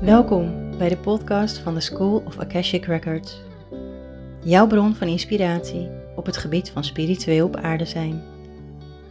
Welkom 0.00 0.76
bij 0.78 0.88
de 0.88 0.98
podcast 1.02 1.58
van 1.58 1.74
de 1.74 1.80
School 1.80 2.22
of 2.26 2.38
Akashic 2.38 2.84
Records. 2.84 3.40
Jouw 4.42 4.66
bron 4.66 4.94
van 4.94 5.08
inspiratie 5.08 5.88
op 6.16 6.26
het 6.26 6.36
gebied 6.36 6.70
van 6.70 6.84
spiritueel 6.84 7.46
op 7.46 7.56
aarde 7.56 7.84
zijn. 7.84 8.22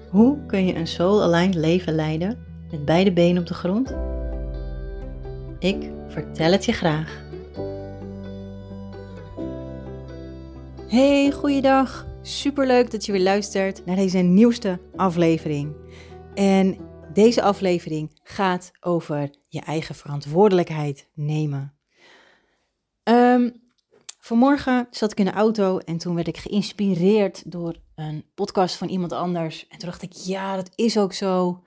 Hoe 0.09 0.45
kun 0.45 0.65
je 0.65 0.75
een 0.75 0.87
soul-aligned 0.87 1.55
leven 1.55 1.93
leiden 1.93 2.45
met 2.71 2.85
beide 2.85 3.13
benen 3.13 3.41
op 3.41 3.47
de 3.47 3.53
grond? 3.53 3.93
Ik 5.59 5.89
vertel 6.07 6.51
het 6.51 6.65
je 6.65 6.73
graag. 6.73 7.21
Hey, 10.87 11.31
goeiedag. 11.31 12.05
Superleuk 12.21 12.91
dat 12.91 13.05
je 13.05 13.11
weer 13.11 13.21
luistert 13.21 13.85
naar 13.85 13.95
deze 13.95 14.17
nieuwste 14.17 14.79
aflevering. 14.95 15.71
En 16.33 16.91
deze 17.13 17.41
aflevering 17.41 18.19
gaat 18.23 18.71
over 18.79 19.29
je 19.47 19.61
eigen 19.61 19.95
verantwoordelijkheid 19.95 21.09
nemen. 21.13 21.73
Um, 23.03 23.61
vanmorgen 24.19 24.87
zat 24.91 25.11
ik 25.11 25.19
in 25.19 25.25
de 25.25 25.31
auto 25.31 25.77
en 25.77 25.97
toen 25.97 26.15
werd 26.15 26.27
ik 26.27 26.37
geïnspireerd 26.37 27.51
door 27.51 27.75
een 27.95 28.25
podcast 28.35 28.75
van 28.75 28.87
iemand 28.89 29.11
anders. 29.11 29.67
En 29.67 29.77
toen 29.77 29.89
dacht 29.89 30.01
ik, 30.01 30.11
ja, 30.11 30.55
dat 30.55 30.71
is 30.75 30.97
ook 30.97 31.13
zo. 31.13 31.63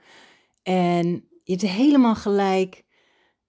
En 0.62 1.06
je 1.44 1.52
hebt 1.52 1.62
helemaal 1.62 2.14
gelijk. 2.14 2.84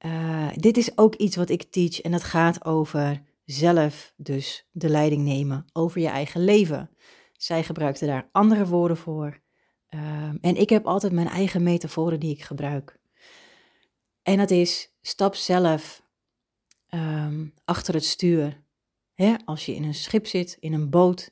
Uh, 0.05 0.47
dit 0.55 0.77
is 0.77 0.97
ook 0.97 1.15
iets 1.15 1.35
wat 1.35 1.49
ik 1.49 1.63
teach 1.63 2.01
en 2.01 2.11
dat 2.11 2.23
gaat 2.23 2.65
over 2.65 3.23
zelf 3.45 4.13
dus 4.17 4.67
de 4.71 4.89
leiding 4.89 5.23
nemen 5.23 5.65
over 5.73 6.01
je 6.01 6.07
eigen 6.07 6.43
leven. 6.43 6.89
Zij 7.33 7.63
gebruikte 7.63 8.05
daar 8.05 8.29
andere 8.31 8.65
woorden 8.65 8.97
voor. 8.97 9.41
Um, 9.89 10.37
en 10.41 10.55
ik 10.55 10.69
heb 10.69 10.85
altijd 10.85 11.13
mijn 11.13 11.27
eigen 11.27 11.63
metaforen 11.63 12.19
die 12.19 12.31
ik 12.31 12.43
gebruik. 12.43 12.99
En 14.21 14.37
dat 14.37 14.51
is 14.51 14.91
stap 15.01 15.35
zelf 15.35 16.03
um, 16.89 17.53
achter 17.65 17.93
het 17.93 18.05
stuur. 18.05 18.65
Als 19.45 19.65
je 19.65 19.75
in 19.75 19.83
een 19.83 19.93
schip 19.93 20.27
zit, 20.27 20.57
in 20.59 20.73
een 20.73 20.89
boot, 20.89 21.31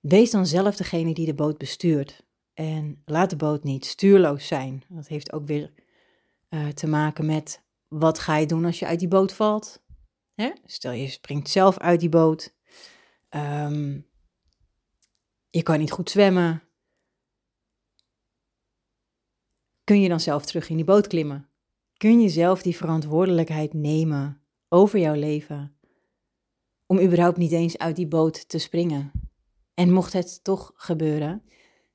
wees 0.00 0.30
dan 0.30 0.46
zelf 0.46 0.76
degene 0.76 1.14
die 1.14 1.26
de 1.26 1.34
boot 1.34 1.58
bestuurt. 1.58 2.24
En 2.54 3.02
laat 3.04 3.30
de 3.30 3.36
boot 3.36 3.64
niet 3.64 3.86
stuurloos 3.86 4.46
zijn. 4.46 4.84
Dat 4.88 5.08
heeft 5.08 5.32
ook 5.32 5.46
weer 5.46 5.72
uh, 6.50 6.68
te 6.68 6.86
maken 6.86 7.26
met 7.26 7.62
wat 7.88 8.18
ga 8.18 8.36
je 8.36 8.46
doen 8.46 8.64
als 8.64 8.78
je 8.78 8.86
uit 8.86 8.98
die 8.98 9.08
boot 9.08 9.32
valt. 9.32 9.82
Stel 10.64 10.92
je 10.92 11.08
springt 11.08 11.48
zelf 11.48 11.78
uit 11.78 12.00
die 12.00 12.08
boot. 12.08 12.54
Um, 13.30 14.06
je 15.50 15.62
kan 15.62 15.78
niet 15.78 15.90
goed 15.90 16.10
zwemmen. 16.10 16.62
Kun 19.84 20.00
je 20.00 20.08
dan 20.08 20.20
zelf 20.20 20.44
terug 20.44 20.68
in 20.68 20.76
die 20.76 20.84
boot 20.84 21.06
klimmen? 21.06 21.48
Kun 21.96 22.20
je 22.20 22.28
zelf 22.28 22.62
die 22.62 22.76
verantwoordelijkheid 22.76 23.72
nemen 23.72 24.42
over 24.68 24.98
jouw 24.98 25.14
leven? 25.14 25.76
Om 26.86 27.00
überhaupt 27.00 27.36
niet 27.36 27.52
eens 27.52 27.78
uit 27.78 27.96
die 27.96 28.06
boot 28.06 28.48
te 28.48 28.58
springen. 28.58 29.12
En 29.74 29.92
mocht 29.92 30.12
het 30.12 30.44
toch 30.44 30.72
gebeuren, 30.74 31.42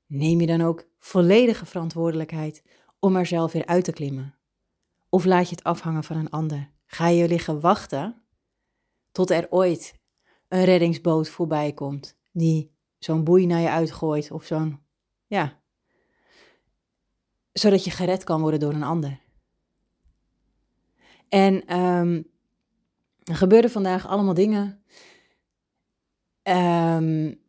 neem 0.06 0.42
je 0.42 0.48
dan 0.48 0.62
ook 0.62 0.88
volledige 1.00 1.66
verantwoordelijkheid 1.66 2.64
om 3.00 3.16
er 3.16 3.26
zelf 3.26 3.52
weer 3.52 3.66
uit 3.66 3.84
te 3.84 3.92
klimmen? 3.92 4.36
Of 5.10 5.26
laat 5.26 5.50
je 5.50 5.56
het 5.56 5.64
afhangen 5.64 6.04
van 6.04 6.18
een 6.18 6.30
ander? 6.30 6.72
Ga 6.86 7.08
je 7.08 7.28
liggen 7.28 7.60
wachten 7.60 8.22
tot 9.12 9.30
er 9.30 9.48
ooit 9.50 10.00
een 10.48 10.64
reddingsboot 10.64 11.30
voorbij 11.30 11.74
komt 11.74 12.18
die 12.32 12.72
zo'n 12.98 13.24
boei 13.24 13.46
naar 13.46 13.62
je 13.62 13.70
uitgooit 13.70 14.32
of 14.32 14.46
zo'n, 14.46 14.80
ja, 15.28 15.62
zodat 17.60 17.84
je 17.84 17.92
gered 17.92 18.24
kan 18.24 18.42
worden 18.42 18.60
door 18.60 18.74
een 18.74 18.84
ander. 18.84 19.20
En 21.30 21.78
um, 21.78 22.28
er 23.24 23.36
gebeurden 23.36 23.72
vandaag 23.72 24.08
allemaal 24.08 24.34
dingen. 24.34 24.82
Um, 26.44 27.40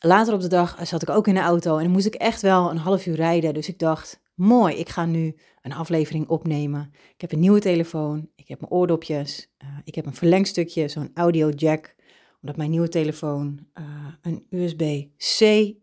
later 0.00 0.34
op 0.34 0.40
de 0.40 0.48
dag 0.48 0.86
zat 0.86 1.02
ik 1.02 1.10
ook 1.10 1.26
in 1.26 1.34
de 1.34 1.40
auto 1.40 1.78
en 1.78 1.90
moest 1.90 2.06
ik 2.06 2.14
echt 2.14 2.42
wel 2.42 2.70
een 2.70 2.76
half 2.76 3.06
uur 3.06 3.14
rijden. 3.14 3.54
Dus 3.54 3.68
ik 3.68 3.78
dacht, 3.78 4.20
mooi, 4.34 4.74
ik 4.74 4.88
ga 4.88 5.04
nu 5.04 5.36
een 5.62 5.72
aflevering 5.72 6.28
opnemen. 6.28 6.92
Ik 7.14 7.20
heb 7.20 7.32
een 7.32 7.40
nieuwe 7.40 7.60
telefoon, 7.60 8.28
ik 8.34 8.48
heb 8.48 8.60
mijn 8.60 8.72
oordopjes, 8.72 9.50
uh, 9.62 9.68
ik 9.84 9.94
heb 9.94 10.06
een 10.06 10.14
verlengstukje, 10.14 10.88
zo'n 10.88 11.10
audio 11.14 11.48
jack, 11.48 11.94
omdat 12.40 12.56
mijn 12.56 12.70
nieuwe 12.70 12.88
telefoon 12.88 13.66
uh, 13.74 13.84
een 14.22 14.46
USB-C 14.50 15.74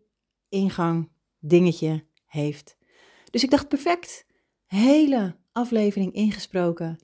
ingang 0.48 1.10
dingetje 1.38 2.04
heeft. 2.26 2.77
Dus 3.30 3.44
ik 3.44 3.50
dacht, 3.50 3.68
perfect, 3.68 4.26
hele 4.66 5.36
aflevering 5.52 6.12
ingesproken. 6.12 6.98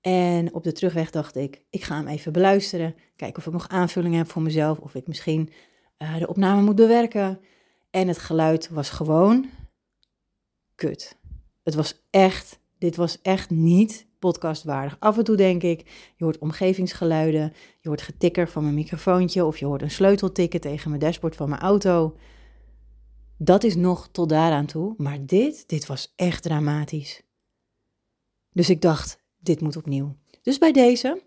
En 0.00 0.54
op 0.54 0.64
de 0.64 0.72
terugweg 0.72 1.10
dacht 1.10 1.36
ik, 1.36 1.62
ik 1.70 1.82
ga 1.82 1.96
hem 1.96 2.06
even 2.06 2.32
beluisteren, 2.32 2.94
kijken 3.16 3.38
of 3.38 3.46
ik 3.46 3.52
nog 3.52 3.68
aanvullingen 3.68 4.18
heb 4.18 4.30
voor 4.30 4.42
mezelf, 4.42 4.78
of 4.78 4.94
ik 4.94 5.06
misschien 5.06 5.50
uh, 5.98 6.18
de 6.18 6.28
opname 6.28 6.62
moet 6.62 6.74
bewerken. 6.74 7.40
En 7.90 8.08
het 8.08 8.18
geluid 8.18 8.68
was 8.68 8.90
gewoon 8.90 9.50
kut. 10.74 11.16
Het 11.62 11.74
was 11.74 12.02
echt, 12.10 12.58
dit 12.78 12.96
was 12.96 13.20
echt 13.22 13.50
niet 13.50 14.06
podcastwaardig. 14.18 14.96
Af 14.98 15.18
en 15.18 15.24
toe 15.24 15.36
denk 15.36 15.62
ik, 15.62 15.80
je 16.16 16.24
hoort 16.24 16.38
omgevingsgeluiden, 16.38 17.52
je 17.80 17.88
hoort 17.88 18.02
getikker 18.02 18.48
van 18.48 18.62
mijn 18.62 18.74
microfoontje 18.74 19.44
of 19.44 19.58
je 19.58 19.66
hoort 19.66 19.82
een 19.82 19.90
sleutel 19.90 20.32
tikken 20.32 20.60
tegen 20.60 20.88
mijn 20.88 21.00
dashboard 21.02 21.36
van 21.36 21.48
mijn 21.48 21.60
auto. 21.60 22.16
Dat 23.44 23.64
is 23.64 23.76
nog 23.76 24.08
tot 24.12 24.28
daaraan 24.28 24.66
toe, 24.66 24.94
maar 24.96 25.26
dit, 25.26 25.68
dit 25.68 25.86
was 25.86 26.12
echt 26.16 26.42
dramatisch. 26.42 27.22
Dus 28.52 28.70
ik 28.70 28.80
dacht, 28.80 29.22
dit 29.38 29.60
moet 29.60 29.76
opnieuw. 29.76 30.16
Dus 30.42 30.58
bij 30.58 30.72
deze, 30.72 31.22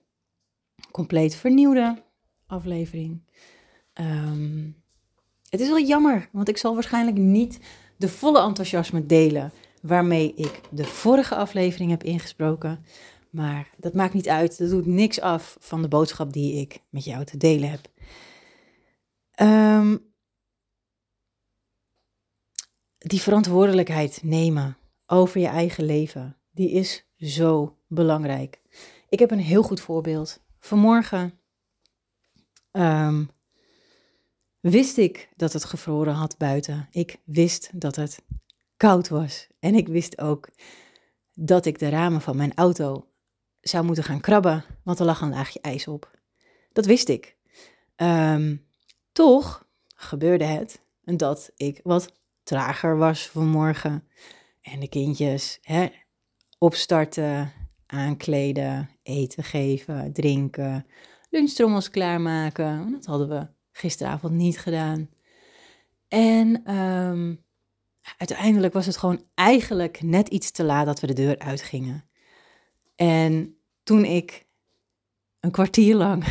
compleet 0.92 1.36
vernieuwde 1.36 2.04
aflevering. 2.48 3.24
Um, 3.94 4.84
het 5.50 5.60
is 5.60 5.68
wel 5.68 5.80
jammer, 5.80 6.30
want 6.32 6.50
ik 6.50 6.58
zal 6.58 6.74
waarschijnlijk 6.74 7.18
niet 7.18 7.60
de 7.98 8.10
volle 8.10 8.42
enthousiasme 8.42 9.06
delen 9.06 9.52
waarmee 9.82 10.34
ik 10.36 10.62
de 10.72 10.84
vorige 10.84 11.36
aflevering 11.36 11.90
heb 11.90 12.04
ingesproken. 12.04 12.86
Maar 13.30 13.70
dat 13.78 13.94
maakt 13.94 14.14
niet 14.14 14.30
uit. 14.30 14.58
Dat 14.58 14.70
doet 14.70 14.86
niks 14.86 15.22
af 15.22 15.58
van 15.60 15.82
de 15.82 15.88
boodschap 15.88 16.34
die 16.34 16.60
ik 16.60 16.82
met 16.90 17.04
jou 17.04 17.26
te 17.26 17.38
delen 17.38 17.70
heb. 17.70 17.88
Um, 19.42 20.14
die 23.08 23.22
verantwoordelijkheid 23.22 24.20
nemen 24.24 24.78
over 25.06 25.40
je 25.40 25.48
eigen 25.48 25.84
leven, 25.84 26.38
die 26.52 26.72
is 26.72 27.06
zo 27.18 27.78
belangrijk. 27.88 28.62
Ik 29.10 29.20
heb 29.20 29.32
een 29.32 29.40
heel 29.40 29.64
goed 29.64 29.80
voorbeeld. 29.80 30.40
Vanmorgen 30.60 31.40
um, 32.72 33.30
wist 34.60 34.98
ik 34.98 35.30
dat 35.36 35.54
het 35.54 35.66
gevroren 35.66 36.14
had 36.14 36.38
buiten. 36.38 36.88
Ik 36.92 37.18
wist 37.24 37.70
dat 37.74 37.96
het 37.96 38.22
koud 38.78 39.10
was. 39.10 39.48
En 39.60 39.76
ik 39.76 39.88
wist 39.88 40.22
ook 40.22 40.50
dat 41.34 41.66
ik 41.66 41.80
de 41.80 41.90
ramen 41.90 42.22
van 42.22 42.38
mijn 42.38 42.54
auto 42.56 43.08
zou 43.62 43.86
moeten 43.86 44.04
gaan 44.04 44.22
krabben, 44.22 44.66
want 44.84 45.00
er 45.00 45.06
lag 45.06 45.22
een 45.22 45.30
laagje 45.30 45.60
ijs 45.62 45.88
op. 45.88 46.12
Dat 46.74 46.86
wist 46.86 47.10
ik. 47.10 47.38
Um, 47.96 48.68
toch 49.12 49.68
gebeurde 49.96 50.46
het 50.46 50.82
dat 51.04 51.52
ik 51.56 51.80
wat 51.84 52.14
trager 52.46 52.98
was 52.98 53.28
vanmorgen. 53.28 54.08
En 54.62 54.80
de 54.80 54.90
kindjes 54.90 55.60
hè, 55.62 55.88
opstarten, 56.58 57.52
aankleden, 57.86 58.90
eten 59.04 59.44
geven, 59.44 60.14
drinken, 60.14 60.86
lunchtrommels 61.30 61.90
klaarmaken. 61.90 62.92
Dat 62.92 63.06
hadden 63.06 63.30
we 63.30 63.48
gisteravond 63.72 64.34
niet 64.34 64.60
gedaan. 64.60 65.10
En 66.08 66.76
um, 66.76 67.44
uiteindelijk 68.18 68.74
was 68.74 68.86
het 68.86 68.98
gewoon 68.98 69.24
eigenlijk 69.34 70.02
net 70.02 70.28
iets 70.28 70.52
te 70.52 70.64
laat 70.64 70.86
dat 70.86 71.00
we 71.00 71.08
de 71.08 71.14
deur 71.14 71.40
uitgingen. 71.40 72.10
En 72.96 73.58
toen 73.84 74.06
ik 74.06 74.48
een 75.40 75.52
kwartier 75.52 75.96
lang 75.96 76.24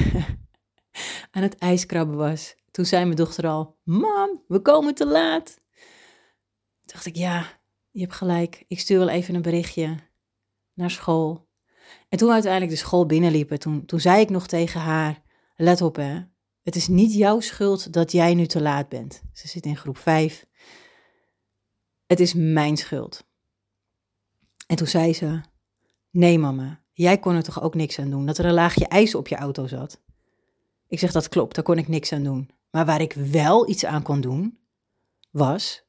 aan 1.30 1.42
het 1.42 1.58
ijskrabben 1.58 2.16
was, 2.16 2.54
toen 2.70 2.84
zei 2.84 3.04
mijn 3.04 3.16
dochter 3.16 3.46
al: 3.46 3.76
Mam, 3.82 4.42
we 4.48 4.60
komen 4.60 4.94
te 4.94 5.06
laat. 5.06 5.62
Dacht 6.84 7.06
ik: 7.06 7.16
Ja, 7.16 7.60
je 7.90 8.00
hebt 8.00 8.14
gelijk. 8.14 8.64
Ik 8.68 8.80
stuur 8.80 8.98
wel 8.98 9.08
even 9.08 9.34
een 9.34 9.42
berichtje 9.42 9.96
naar 10.74 10.90
school. 10.90 11.48
En 12.08 12.18
toen 12.18 12.28
we 12.28 12.34
uiteindelijk 12.34 12.72
de 12.72 12.78
school 12.78 13.06
binnenliepen, 13.06 13.58
toen, 13.58 13.86
toen 13.86 14.00
zei 14.00 14.20
ik 14.20 14.30
nog 14.30 14.46
tegen 14.46 14.80
haar: 14.80 15.22
Let 15.56 15.82
op, 15.82 15.96
hè. 15.96 16.20
Het 16.62 16.76
is 16.76 16.88
niet 16.88 17.14
jouw 17.14 17.40
schuld 17.40 17.92
dat 17.92 18.12
jij 18.12 18.34
nu 18.34 18.46
te 18.46 18.62
laat 18.62 18.88
bent. 18.88 19.22
Ze 19.32 19.48
zit 19.48 19.66
in 19.66 19.76
groep 19.76 19.98
5. 19.98 20.46
Het 22.06 22.20
is 22.20 22.34
mijn 22.34 22.76
schuld. 22.76 23.26
En 24.66 24.76
toen 24.76 24.86
zei 24.86 25.14
ze: 25.14 25.40
Nee, 26.10 26.38
mama, 26.38 26.80
jij 26.92 27.18
kon 27.18 27.34
er 27.34 27.42
toch 27.42 27.62
ook 27.62 27.74
niks 27.74 27.98
aan 27.98 28.10
doen 28.10 28.26
dat 28.26 28.38
er 28.38 28.44
een 28.44 28.52
laagje 28.54 28.86
ijs 28.86 29.14
op 29.14 29.28
je 29.28 29.36
auto 29.36 29.66
zat? 29.66 30.00
Ik 30.88 30.98
zeg: 30.98 31.12
Dat 31.12 31.28
klopt, 31.28 31.54
daar 31.54 31.64
kon 31.64 31.78
ik 31.78 31.88
niks 31.88 32.12
aan 32.12 32.22
doen. 32.22 32.50
Maar 32.70 32.86
waar 32.86 33.00
ik 33.00 33.12
wel 33.12 33.68
iets 33.68 33.84
aan 33.84 34.02
kon 34.02 34.20
doen, 34.20 34.58
was: 35.30 35.83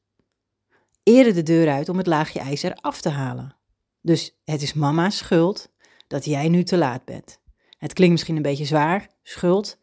eerder 1.08 1.34
de 1.34 1.42
deur 1.42 1.68
uit 1.68 1.88
om 1.88 1.96
het 1.96 2.06
laagje 2.06 2.40
ijzer 2.40 2.74
af 2.74 3.00
te 3.00 3.08
halen. 3.08 3.56
Dus 4.00 4.40
het 4.44 4.62
is 4.62 4.72
mama's 4.72 5.16
schuld 5.16 5.72
dat 6.06 6.24
jij 6.24 6.48
nu 6.48 6.62
te 6.62 6.76
laat 6.76 7.04
bent. 7.04 7.40
Het 7.78 7.92
klinkt 7.92 8.12
misschien 8.12 8.36
een 8.36 8.42
beetje 8.42 8.64
zwaar, 8.64 9.10
schuld. 9.22 9.78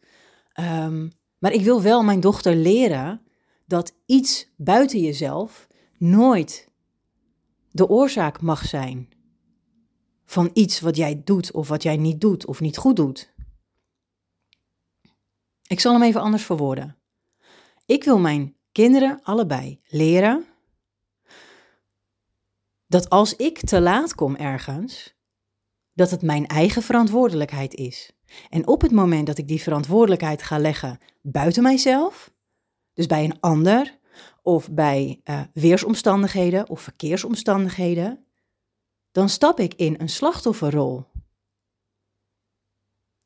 Ehm, 0.52 1.08
maar 1.38 1.52
ik 1.52 1.60
wil 1.60 1.82
wel 1.82 2.02
mijn 2.02 2.20
dochter 2.20 2.54
leren 2.54 3.22
dat 3.66 3.94
iets 4.06 4.52
buiten 4.56 5.00
jezelf 5.00 5.66
nooit 5.98 6.68
de 7.70 7.88
oorzaak 7.88 8.40
mag 8.40 8.66
zijn 8.66 9.08
van 10.24 10.50
iets 10.52 10.80
wat 10.80 10.96
jij 10.96 11.22
doet 11.24 11.52
of 11.52 11.68
wat 11.68 11.82
jij 11.82 11.96
niet 11.96 12.20
doet 12.20 12.46
of 12.46 12.60
niet 12.60 12.76
goed 12.76 12.96
doet. 12.96 13.32
Ik 15.66 15.80
zal 15.80 15.92
hem 15.92 16.02
even 16.02 16.20
anders 16.20 16.44
verwoorden. 16.44 16.96
Ik 17.86 18.04
wil 18.04 18.18
mijn 18.18 18.56
kinderen 18.72 19.20
allebei 19.22 19.80
leren 19.86 20.46
dat 22.94 23.10
als 23.10 23.36
ik 23.36 23.60
te 23.60 23.80
laat 23.80 24.14
kom 24.14 24.36
ergens, 24.36 25.14
dat 25.94 26.10
het 26.10 26.22
mijn 26.22 26.46
eigen 26.46 26.82
verantwoordelijkheid 26.82 27.74
is. 27.74 28.12
En 28.48 28.66
op 28.66 28.80
het 28.80 28.92
moment 28.92 29.26
dat 29.26 29.38
ik 29.38 29.48
die 29.48 29.62
verantwoordelijkheid 29.62 30.42
ga 30.42 30.58
leggen 30.58 30.98
buiten 31.22 31.62
mijzelf, 31.62 32.34
dus 32.92 33.06
bij 33.06 33.24
een 33.24 33.40
ander 33.40 33.98
of 34.42 34.70
bij 34.70 35.20
uh, 35.24 35.40
weersomstandigheden 35.52 36.68
of 36.68 36.80
verkeersomstandigheden, 36.80 38.26
dan 39.12 39.28
stap 39.28 39.60
ik 39.60 39.74
in 39.74 39.94
een 39.98 40.08
slachtofferrol. 40.08 41.06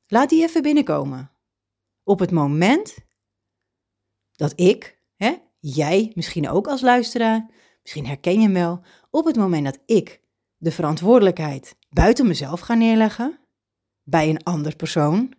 Laat 0.07 0.29
die 0.29 0.43
even 0.43 0.63
binnenkomen. 0.63 1.31
Op 2.03 2.19
het 2.19 2.31
moment 2.31 2.97
dat 4.33 4.53
ik, 4.61 5.03
hè, 5.17 5.37
jij 5.59 6.13
misschien 6.15 6.49
ook 6.49 6.69
als 6.69 6.81
luisteraar, 6.81 7.57
misschien 7.89 8.07
herken 8.07 8.33
je 8.33 8.41
hem 8.41 8.53
wel, 8.53 8.81
op 9.11 9.25
het 9.25 9.37
moment 9.37 9.65
dat 9.65 9.79
ik 9.87 10.21
de 10.57 10.71
verantwoordelijkheid 10.71 11.77
buiten 11.89 12.27
mezelf 12.27 12.61
ga 12.61 12.75
neerleggen, 12.75 13.39
bij 14.03 14.29
een 14.29 14.43
ander 14.43 14.77
persoon, 14.77 15.35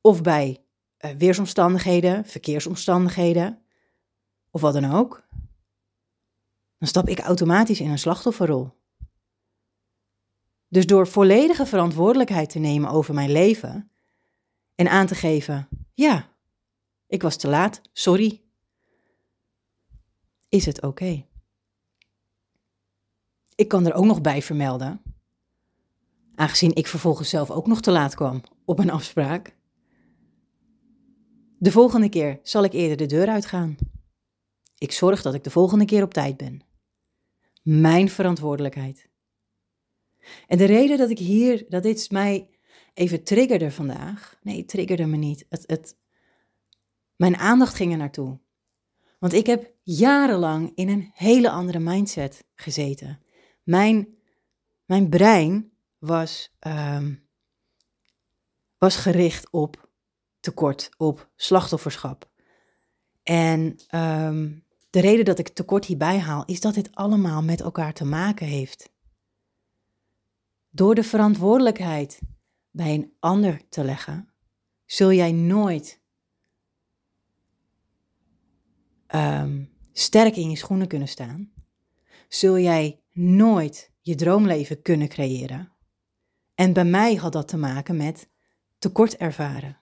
of 0.00 0.22
bij 0.22 0.64
uh, 1.00 1.10
weersomstandigheden, 1.10 2.26
verkeersomstandigheden, 2.26 3.62
of 4.50 4.60
wat 4.60 4.72
dan 4.72 4.92
ook, 4.92 5.28
dan 6.78 6.88
stap 6.88 7.08
ik 7.08 7.18
automatisch 7.18 7.80
in 7.80 7.90
een 7.90 7.98
slachtofferrol. 7.98 8.70
Dus 10.68 10.86
door 10.86 11.06
volledige 11.06 11.66
verantwoordelijkheid 11.66 12.50
te 12.50 12.58
nemen 12.58 12.90
over 12.90 13.14
mijn 13.14 13.32
leven 13.32 13.90
en 14.74 14.88
aan 14.88 15.06
te 15.06 15.14
geven: 15.14 15.68
ja, 15.94 16.28
ik 17.06 17.22
was 17.22 17.36
te 17.36 17.48
laat, 17.48 17.80
sorry, 17.92 18.42
is 20.48 20.66
het 20.66 20.82
oké. 20.82 21.28
Ik 23.60 23.68
kan 23.68 23.86
er 23.86 23.94
ook 23.94 24.04
nog 24.04 24.20
bij 24.20 24.42
vermelden, 24.42 25.02
aangezien 26.34 26.74
ik 26.74 26.86
vervolgens 26.86 27.28
zelf 27.28 27.50
ook 27.50 27.66
nog 27.66 27.80
te 27.80 27.90
laat 27.90 28.14
kwam 28.14 28.42
op 28.64 28.78
een 28.78 28.90
afspraak. 28.90 29.56
De 31.58 31.70
volgende 31.70 32.08
keer 32.08 32.40
zal 32.42 32.64
ik 32.64 32.72
eerder 32.72 32.96
de 32.96 33.06
deur 33.06 33.28
uitgaan. 33.28 33.76
Ik 34.78 34.92
zorg 34.92 35.22
dat 35.22 35.34
ik 35.34 35.44
de 35.44 35.50
volgende 35.50 35.84
keer 35.84 36.02
op 36.02 36.14
tijd 36.14 36.36
ben. 36.36 36.62
Mijn 37.62 38.08
verantwoordelijkheid. 38.08 39.08
En 40.46 40.58
de 40.58 40.64
reden 40.64 40.98
dat 40.98 41.10
ik 41.10 41.18
hier, 41.18 41.64
dat 41.68 41.82
dit 41.82 42.10
mij 42.10 42.48
even 42.94 43.24
triggerde 43.24 43.70
vandaag. 43.70 44.38
Nee, 44.42 44.64
triggerde 44.64 45.06
me 45.06 45.16
niet. 45.16 45.46
Het, 45.48 45.64
het, 45.66 45.96
mijn 47.16 47.36
aandacht 47.36 47.74
ging 47.74 47.92
er 47.92 47.98
naartoe. 47.98 48.38
Want 49.18 49.32
ik 49.32 49.46
heb 49.46 49.72
jarenlang 49.82 50.72
in 50.74 50.88
een 50.88 51.10
hele 51.14 51.50
andere 51.50 51.78
mindset 51.78 52.44
gezeten. 52.54 53.20
Mijn, 53.70 54.08
mijn 54.84 55.08
brein 55.08 55.72
was, 55.98 56.56
um, 56.60 57.28
was 58.78 58.96
gericht 58.96 59.50
op 59.50 59.90
tekort, 60.40 60.90
op 60.96 61.30
slachtofferschap. 61.36 62.30
En 63.22 63.60
um, 63.94 64.64
de 64.90 65.00
reden 65.00 65.24
dat 65.24 65.38
ik 65.38 65.48
tekort 65.48 65.84
hierbij 65.84 66.18
haal, 66.18 66.44
is 66.44 66.60
dat 66.60 66.74
dit 66.74 66.94
allemaal 66.94 67.42
met 67.42 67.60
elkaar 67.60 67.92
te 67.92 68.04
maken 68.04 68.46
heeft. 68.46 68.92
Door 70.70 70.94
de 70.94 71.04
verantwoordelijkheid 71.04 72.20
bij 72.70 72.94
een 72.94 73.12
ander 73.18 73.68
te 73.68 73.84
leggen, 73.84 74.32
zul 74.86 75.12
jij 75.12 75.32
nooit 75.32 76.00
um, 79.14 79.72
sterk 79.92 80.36
in 80.36 80.50
je 80.50 80.56
schoenen 80.56 80.88
kunnen 80.88 81.08
staan. 81.08 81.52
Zul 82.28 82.58
jij 82.58 83.00
nooit 83.20 83.92
je 84.00 84.14
droomleven 84.14 84.82
kunnen 84.82 85.08
creëren. 85.08 85.72
En 86.54 86.72
bij 86.72 86.84
mij 86.84 87.14
had 87.14 87.32
dat 87.32 87.48
te 87.48 87.56
maken 87.56 87.96
met 87.96 88.28
tekort 88.78 89.16
ervaren. 89.16 89.80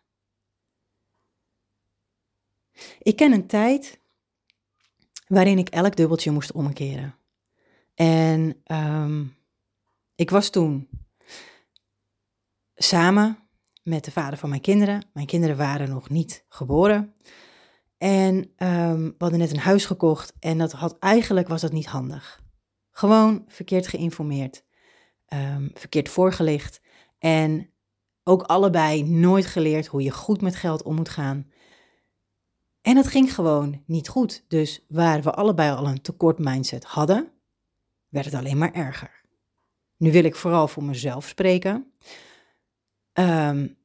Ik 2.98 3.16
ken 3.16 3.32
een 3.32 3.46
tijd 3.46 4.00
waarin 5.26 5.58
ik 5.58 5.68
elk 5.68 5.96
dubbeltje 5.96 6.30
moest 6.30 6.52
omkeren. 6.52 7.14
En 7.94 8.62
um, 8.66 9.36
ik 10.14 10.30
was 10.30 10.50
toen 10.50 10.88
samen 12.74 13.38
met 13.82 14.04
de 14.04 14.10
vader 14.10 14.38
van 14.38 14.48
mijn 14.48 14.60
kinderen. 14.60 15.04
Mijn 15.12 15.26
kinderen 15.26 15.56
waren 15.56 15.88
nog 15.88 16.08
niet 16.08 16.44
geboren. 16.48 17.14
En 17.98 18.34
um, 18.56 19.04
we 19.04 19.14
hadden 19.18 19.38
net 19.38 19.50
een 19.50 19.58
huis 19.58 19.84
gekocht 19.84 20.32
en 20.40 20.58
dat 20.58 20.72
had, 20.72 20.98
eigenlijk 20.98 21.48
was 21.48 21.60
dat 21.60 21.72
niet 21.72 21.86
handig. 21.86 22.46
Gewoon 22.98 23.44
verkeerd 23.48 23.86
geïnformeerd, 23.86 24.64
um, 25.28 25.70
verkeerd 25.74 26.08
voorgelicht 26.08 26.80
en 27.18 27.70
ook 28.24 28.42
allebei 28.42 29.02
nooit 29.02 29.46
geleerd 29.46 29.86
hoe 29.86 30.02
je 30.02 30.10
goed 30.10 30.40
met 30.40 30.56
geld 30.56 30.82
om 30.82 30.94
moet 30.94 31.08
gaan. 31.08 31.50
En 32.82 32.96
het 32.96 33.06
ging 33.06 33.34
gewoon 33.34 33.82
niet 33.86 34.08
goed. 34.08 34.44
Dus 34.48 34.84
waar 34.88 35.22
we 35.22 35.32
allebei 35.32 35.76
al 35.76 35.86
een 35.86 36.02
tekort 36.02 36.38
mindset 36.38 36.84
hadden, 36.84 37.32
werd 38.08 38.24
het 38.24 38.34
alleen 38.34 38.58
maar 38.58 38.72
erger. 38.72 39.22
Nu 39.96 40.12
wil 40.12 40.24
ik 40.24 40.36
vooral 40.36 40.68
voor 40.68 40.84
mezelf 40.84 41.28
spreken. 41.28 41.92
Um, 43.12 43.76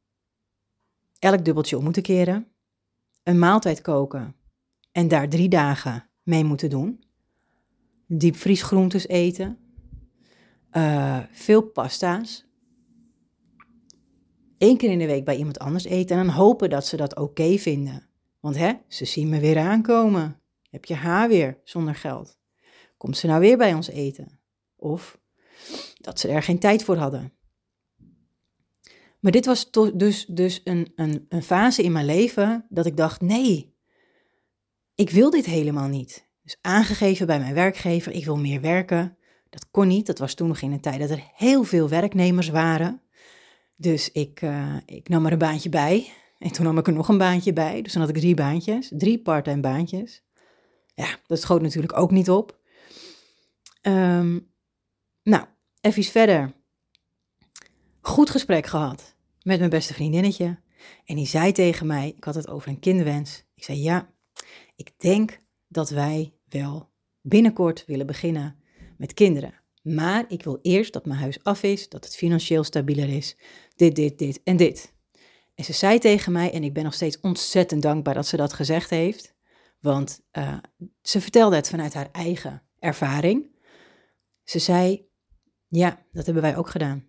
elk 1.19 1.45
dubbeltje 1.45 1.77
om 1.77 1.83
moeten 1.83 2.03
keren. 2.03 2.47
Een 3.23 3.39
maaltijd 3.39 3.81
koken 3.81 4.35
en 4.91 5.07
daar 5.07 5.29
drie 5.29 5.49
dagen 5.49 6.09
mee 6.23 6.43
moeten 6.43 6.69
doen. 6.69 7.03
Diepvriesgroentes 8.07 9.07
eten. 9.07 9.57
Uh, 10.71 11.19
veel 11.31 11.61
pasta's. 11.61 12.45
Eén 14.57 14.77
keer 14.77 14.91
in 14.91 14.99
de 14.99 15.05
week 15.05 15.25
bij 15.25 15.35
iemand 15.35 15.59
anders 15.59 15.83
eten 15.83 16.17
en 16.17 16.25
dan 16.25 16.35
hopen 16.35 16.69
dat 16.69 16.85
ze 16.85 16.97
dat 16.97 17.15
oké 17.15 17.57
vinden. 17.57 18.07
Want 18.39 18.57
hè, 18.57 18.73
ze 18.87 19.05
zien 19.05 19.29
me 19.29 19.39
weer 19.39 19.59
aankomen. 19.59 20.41
Heb 20.69 20.85
je 20.85 20.95
haar 20.95 21.27
weer 21.27 21.61
zonder 21.63 21.95
geld? 21.95 22.37
Komt 22.97 23.17
ze 23.17 23.27
nou 23.27 23.39
weer 23.39 23.57
bij 23.57 23.73
ons 23.73 23.87
eten? 23.87 24.39
Of 24.75 25.19
dat 25.95 26.19
ze 26.19 26.27
er 26.27 26.43
geen 26.43 26.59
tijd 26.59 26.83
voor 26.83 26.95
hadden. 26.95 27.33
Maar 29.19 29.31
dit 29.31 29.45
was 29.45 29.71
dus, 29.93 30.25
dus 30.25 30.61
een, 30.63 30.91
een, 30.95 31.25
een 31.29 31.43
fase 31.43 31.83
in 31.83 31.91
mijn 31.91 32.05
leven 32.05 32.65
dat 32.69 32.85
ik 32.85 32.97
dacht: 32.97 33.21
nee, 33.21 33.75
ik 34.95 35.09
wil 35.09 35.29
dit 35.29 35.45
helemaal 35.45 35.87
niet. 35.87 36.31
Dus 36.43 36.57
aangegeven 36.61 37.27
bij 37.27 37.39
mijn 37.39 37.53
werkgever: 37.53 38.11
ik 38.11 38.25
wil 38.25 38.37
meer 38.37 38.61
werken. 38.61 39.17
Dat 39.49 39.67
kon 39.71 39.87
niet. 39.87 40.05
Dat 40.05 40.19
was 40.19 40.33
toen 40.33 40.47
nog 40.47 40.61
in 40.61 40.71
een 40.71 40.81
tijd 40.81 40.99
dat 40.99 41.09
er 41.09 41.23
heel 41.35 41.63
veel 41.63 41.89
werknemers 41.89 42.49
waren. 42.49 43.01
Dus 43.75 44.11
ik, 44.11 44.41
uh, 44.41 44.75
ik 44.85 45.09
nam 45.09 45.25
er 45.25 45.31
een 45.31 45.37
baantje 45.37 45.69
bij. 45.69 46.13
En 46.37 46.51
toen 46.51 46.65
nam 46.65 46.77
ik 46.77 46.87
er 46.87 46.93
nog 46.93 47.07
een 47.07 47.17
baantje 47.17 47.53
bij. 47.53 47.81
Dus 47.81 47.93
dan 47.93 48.01
had 48.01 48.11
ik 48.11 48.17
drie 48.17 48.35
baantjes, 48.35 48.91
drie 48.95 49.21
parttime 49.21 49.61
baantjes. 49.61 50.23
Ja, 50.95 51.17
dat 51.27 51.41
schoot 51.41 51.61
natuurlijk 51.61 51.97
ook 51.97 52.11
niet 52.11 52.29
op. 52.29 52.59
Um, 53.81 54.51
nou, 55.23 55.45
even 55.81 56.03
verder. 56.03 56.53
Goed 58.01 58.29
gesprek 58.29 58.65
gehad 58.65 59.15
met 59.41 59.57
mijn 59.57 59.69
beste 59.69 59.93
vriendinnetje. 59.93 60.59
En 61.05 61.15
die 61.15 61.27
zei 61.27 61.51
tegen 61.51 61.87
mij, 61.87 62.13
ik 62.17 62.23
had 62.23 62.35
het 62.35 62.47
over 62.47 62.69
een 62.69 62.79
kinderwens. 62.79 63.43
Ik 63.55 63.63
zei, 63.63 63.81
ja, 63.81 64.09
ik 64.75 64.91
denk 64.97 65.39
dat 65.67 65.89
wij 65.89 66.32
wel 66.53 66.89
binnenkort 67.21 67.85
willen 67.85 68.07
beginnen 68.07 68.55
met 68.97 69.13
kinderen. 69.13 69.53
Maar 69.81 70.25
ik 70.27 70.43
wil 70.43 70.59
eerst 70.61 70.93
dat 70.93 71.05
mijn 71.05 71.19
huis 71.19 71.43
af 71.43 71.63
is, 71.63 71.89
dat 71.89 72.05
het 72.05 72.15
financieel 72.15 72.63
stabieler 72.63 73.09
is. 73.09 73.37
Dit, 73.75 73.95
dit, 73.95 74.17
dit 74.19 74.41
en 74.43 74.57
dit. 74.57 74.93
En 75.55 75.63
ze 75.63 75.73
zei 75.73 75.99
tegen 75.99 76.31
mij, 76.31 76.51
en 76.51 76.63
ik 76.63 76.73
ben 76.73 76.83
nog 76.83 76.93
steeds 76.93 77.19
ontzettend 77.19 77.81
dankbaar 77.81 78.13
dat 78.13 78.27
ze 78.27 78.37
dat 78.37 78.53
gezegd 78.53 78.89
heeft, 78.89 79.35
want 79.79 80.21
uh, 80.31 80.57
ze 81.01 81.21
vertelde 81.21 81.55
het 81.55 81.69
vanuit 81.69 81.93
haar 81.93 82.09
eigen 82.11 82.61
ervaring. 82.79 83.51
Ze 84.43 84.59
zei, 84.59 85.07
ja, 85.67 86.05
dat 86.11 86.25
hebben 86.25 86.43
wij 86.43 86.57
ook 86.57 86.69
gedaan. 86.69 87.07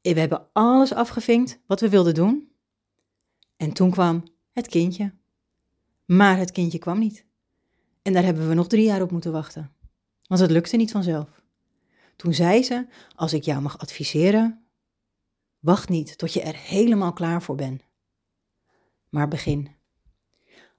We 0.00 0.20
hebben 0.20 0.48
alles 0.52 0.92
afgevinkt 0.92 1.60
wat 1.66 1.80
we 1.80 1.88
wilden 1.88 2.14
doen. 2.14 2.52
En 3.56 3.72
toen 3.72 3.90
kwam 3.90 4.22
het 4.52 4.66
kindje. 4.66 5.14
Maar 6.04 6.38
het 6.38 6.52
kindje 6.52 6.78
kwam 6.78 6.98
niet. 6.98 7.26
En 8.08 8.14
daar 8.14 8.24
hebben 8.24 8.48
we 8.48 8.54
nog 8.54 8.66
drie 8.66 8.84
jaar 8.84 9.02
op 9.02 9.10
moeten 9.10 9.32
wachten. 9.32 9.74
Want 10.26 10.40
het 10.40 10.50
lukte 10.50 10.76
niet 10.76 10.90
vanzelf. 10.90 11.42
Toen 12.16 12.34
zei 12.34 12.62
ze: 12.62 12.86
Als 13.14 13.32
ik 13.32 13.42
jou 13.42 13.62
mag 13.62 13.78
adviseren, 13.78 14.66
wacht 15.58 15.88
niet 15.88 16.18
tot 16.18 16.32
je 16.32 16.42
er 16.42 16.56
helemaal 16.56 17.12
klaar 17.12 17.42
voor 17.42 17.54
bent. 17.54 17.82
Maar 19.08 19.28
begin. 19.28 19.70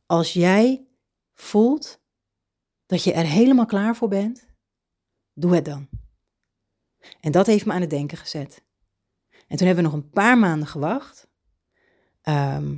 Als 0.05 0.33
jij 0.33 0.87
voelt 1.33 2.01
dat 2.85 3.03
je 3.03 3.13
er 3.13 3.25
helemaal 3.25 3.65
klaar 3.65 3.95
voor 3.95 4.09
bent, 4.09 4.47
doe 5.33 5.55
het 5.55 5.65
dan. 5.65 5.89
En 7.19 7.31
dat 7.31 7.45
heeft 7.45 7.65
me 7.65 7.73
aan 7.73 7.81
het 7.81 7.89
denken 7.89 8.17
gezet. 8.17 8.63
En 9.47 9.57
toen 9.57 9.67
hebben 9.67 9.83
we 9.85 9.89
nog 9.89 9.99
een 9.99 10.09
paar 10.09 10.37
maanden 10.37 10.67
gewacht. 10.67 11.27
Ehm, 12.21 12.77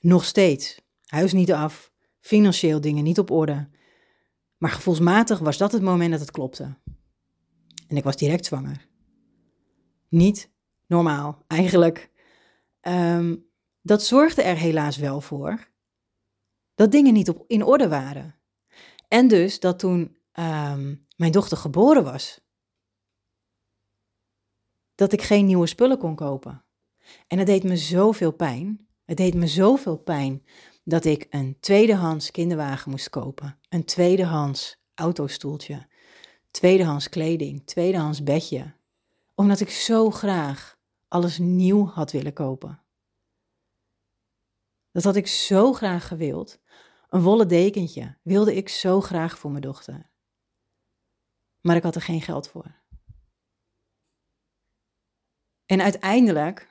nog 0.00 0.24
steeds. 0.24 0.80
Huis 1.04 1.32
niet 1.32 1.52
af. 1.52 1.91
Financieel 2.22 2.80
dingen 2.80 3.04
niet 3.04 3.18
op 3.18 3.30
orde. 3.30 3.68
Maar 4.56 4.70
gevoelsmatig 4.70 5.38
was 5.38 5.58
dat 5.58 5.72
het 5.72 5.82
moment 5.82 6.10
dat 6.10 6.20
het 6.20 6.30
klopte. 6.30 6.76
En 7.88 7.96
ik 7.96 8.04
was 8.04 8.16
direct 8.16 8.46
zwanger. 8.46 8.88
Niet 10.08 10.50
normaal, 10.86 11.44
eigenlijk. 11.46 12.10
Ehm, 12.80 13.36
dat 13.80 14.04
zorgde 14.04 14.42
er 14.42 14.56
helaas 14.56 14.96
wel 14.96 15.20
voor 15.20 15.70
dat 16.74 16.92
dingen 16.92 17.12
niet 17.12 17.28
op, 17.28 17.44
in 17.46 17.64
orde 17.64 17.88
waren. 17.88 18.34
En 19.08 19.28
dus 19.28 19.60
dat 19.60 19.78
toen 19.78 20.16
ehm, 20.32 20.94
mijn 21.16 21.32
dochter 21.32 21.56
geboren 21.56 22.04
was, 22.04 22.40
dat 24.94 25.12
ik 25.12 25.22
geen 25.22 25.46
nieuwe 25.46 25.66
spullen 25.66 25.98
kon 25.98 26.14
kopen. 26.14 26.64
En 27.26 27.38
het 27.38 27.46
deed 27.46 27.64
me 27.64 27.76
zoveel 27.76 28.32
pijn. 28.32 28.86
Het 29.04 29.16
deed 29.16 29.34
me 29.34 29.46
zoveel 29.46 29.96
pijn 29.96 30.44
dat 30.84 31.04
ik 31.04 31.26
een 31.30 31.56
tweedehands 31.60 32.30
kinderwagen 32.30 32.90
moest 32.90 33.10
kopen, 33.10 33.58
een 33.68 33.84
tweedehands 33.84 34.76
autostoeltje, 34.94 35.86
tweedehands 36.50 37.08
kleding, 37.08 37.66
tweedehands 37.66 38.22
bedje, 38.22 38.74
omdat 39.34 39.60
ik 39.60 39.70
zo 39.70 40.10
graag 40.10 40.78
alles 41.08 41.38
nieuw 41.38 41.86
had 41.86 42.12
willen 42.12 42.32
kopen. 42.32 42.82
Dat 44.92 45.04
had 45.04 45.16
ik 45.16 45.26
zo 45.26 45.72
graag 45.72 46.08
gewild. 46.08 46.60
Een 47.08 47.22
wollen 47.22 47.48
dekentje 47.48 48.16
wilde 48.22 48.54
ik 48.54 48.68
zo 48.68 49.00
graag 49.00 49.38
voor 49.38 49.50
mijn 49.50 49.62
dochter. 49.62 50.10
Maar 51.60 51.76
ik 51.76 51.82
had 51.82 51.94
er 51.94 52.02
geen 52.02 52.20
geld 52.20 52.48
voor. 52.48 52.80
En 55.66 55.80
uiteindelijk 55.80 56.68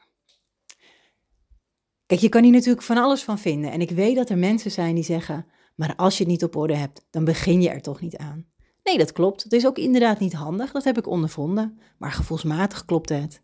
Kijk, 2.12 2.24
je 2.24 2.30
kan 2.30 2.44
hier 2.44 2.51
natuurlijk 2.51 2.82
van 2.82 2.98
alles 2.98 3.24
van 3.24 3.39
vinden. 3.39 3.72
En 3.72 3.82
ik 3.82 3.89
weet 3.89 4.15
dat 4.15 4.30
er 4.30 4.38
mensen 4.38 4.72
zijn 4.72 4.96
die 4.96 5.03
zeggen: 5.03 5.46
maar 5.75 5.96
als 5.96 6.18
je 6.18 6.24
het 6.24 6.32
niet 6.32 6.44
op 6.44 6.56
orde 6.56 6.75
hebt, 6.75 7.06
dan 7.10 7.25
begin 7.25 7.62
je 7.62 7.70
er 7.70 7.82
toch 7.82 8.01
niet 8.01 8.18
aan. 8.18 8.46
Nee, 8.84 8.98
dat 8.98 9.12
klopt. 9.12 9.44
Het 9.44 9.53
is 9.53 9.65
ook 9.65 9.77
inderdaad 9.77 10.20
niet 10.20 10.34
handig. 10.34 10.72
Dat 10.72 10.84
heb 10.84 10.98
ik 10.98 11.08
ondervonden. 11.08 11.80
Maar 11.98 12.12
gevoelsmatig 12.12 12.86
klopt 12.86 13.10
het. 13.10 13.41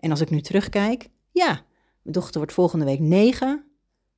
En 0.00 0.10
als 0.10 0.20
ik 0.20 0.30
nu 0.30 0.40
terugkijk, 0.40 1.08
ja, 1.30 1.46
mijn 2.02 2.14
dochter 2.14 2.38
wordt 2.38 2.52
volgende 2.52 2.84
week 2.84 3.00
negen. 3.00 3.64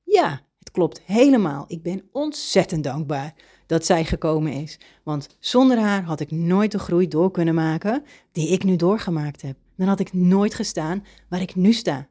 Ja, 0.03 0.41
het 0.59 0.71
klopt 0.71 1.01
helemaal. 1.05 1.65
Ik 1.69 1.83
ben 1.83 2.09
ontzettend 2.13 2.85
dankbaar 2.85 3.35
dat 3.67 3.87
zij 3.87 4.05
gekomen 4.05 4.53
is. 4.53 4.81
Want 5.03 5.37
zonder 5.39 5.79
haar 5.79 6.03
had 6.03 6.21
ik 6.21 6.31
nooit 6.31 6.73
de 6.73 6.79
groei 6.79 7.09
door 7.09 7.31
kunnen 7.31 7.55
maken 7.55 8.05
die 8.33 8.49
ik 8.49 8.65
nu 8.65 8.77
doorgemaakt 8.77 9.43
heb. 9.43 9.57
Dan 9.77 9.89
had 9.89 10.01
ik 10.01 10.13
nooit 10.13 10.55
gestaan 10.55 11.05
waar 11.29 11.41
ik 11.41 11.55
nu 11.55 11.73
sta. 11.73 12.11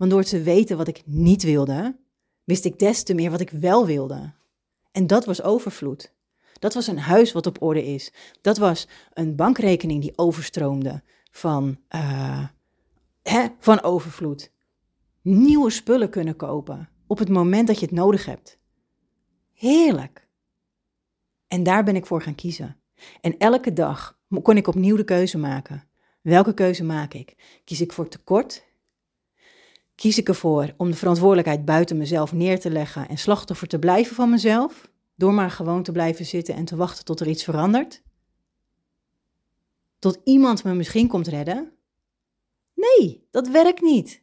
Want 0.00 0.12
door 0.12 0.22
te 0.22 0.42
weten 0.42 0.76
wat 0.76 0.88
ik 0.88 1.02
niet 1.06 1.42
wilde, 1.42 1.96
wist 2.44 2.64
ik 2.64 2.78
des 2.78 3.02
te 3.02 3.14
meer 3.14 3.30
wat 3.30 3.40
ik 3.40 3.50
wel 3.50 3.86
wilde. 3.86 4.32
En 4.92 5.06
dat 5.06 5.24
was 5.24 5.42
overvloed. 5.42 6.12
Dat 6.52 6.74
was 6.74 6.86
een 6.86 6.98
huis 6.98 7.32
wat 7.32 7.46
op 7.46 7.62
orde 7.62 7.84
is. 7.84 8.12
Dat 8.40 8.58
was 8.58 8.88
een 9.12 9.36
bankrekening 9.36 10.00
die 10.00 10.18
overstroomde 10.18 11.02
van, 11.30 11.78
uh, 11.94 12.46
hè, 13.22 13.46
van 13.58 13.82
overvloed. 13.82 14.52
Nieuwe 15.22 15.70
spullen 15.70 16.10
kunnen 16.10 16.36
kopen 16.36 16.88
op 17.06 17.18
het 17.18 17.28
moment 17.28 17.66
dat 17.66 17.78
je 17.78 17.86
het 17.86 17.94
nodig 17.94 18.24
hebt. 18.24 18.58
Heerlijk. 19.52 20.28
En 21.48 21.62
daar 21.62 21.84
ben 21.84 21.96
ik 21.96 22.06
voor 22.06 22.22
gaan 22.22 22.34
kiezen. 22.34 22.76
En 23.20 23.38
elke 23.38 23.72
dag 23.72 24.18
kon 24.42 24.56
ik 24.56 24.66
opnieuw 24.66 24.96
de 24.96 25.04
keuze 25.04 25.38
maken. 25.38 25.88
Welke 26.20 26.54
keuze 26.54 26.84
maak 26.84 27.14
ik? 27.14 27.60
Kies 27.64 27.80
ik 27.80 27.92
voor 27.92 28.08
tekort 28.08 28.68
kies 30.00 30.18
ik 30.18 30.28
ervoor 30.28 30.74
om 30.76 30.90
de 30.90 30.96
verantwoordelijkheid 30.96 31.64
buiten 31.64 31.96
mezelf 31.96 32.32
neer 32.32 32.60
te 32.60 32.70
leggen 32.70 33.08
en 33.08 33.18
slachtoffer 33.18 33.68
te 33.68 33.78
blijven 33.78 34.14
van 34.14 34.30
mezelf, 34.30 34.90
door 35.14 35.34
maar 35.34 35.50
gewoon 35.50 35.82
te 35.82 35.92
blijven 35.92 36.24
zitten 36.24 36.54
en 36.54 36.64
te 36.64 36.76
wachten 36.76 37.04
tot 37.04 37.20
er 37.20 37.26
iets 37.26 37.44
verandert? 37.44 38.02
Tot 39.98 40.20
iemand 40.24 40.64
me 40.64 40.74
misschien 40.74 41.08
komt 41.08 41.26
redden? 41.28 41.72
Nee, 42.74 43.26
dat 43.30 43.48
werkt 43.48 43.80
niet. 43.80 44.22